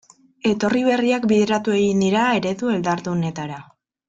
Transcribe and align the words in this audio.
Etorri 0.51 0.79
berriak 0.87 1.27
bideratu 1.33 1.75
egin 1.81 2.01
dira 2.07 2.25
eredu 2.39 2.73
erdaldunetara. 2.79 3.63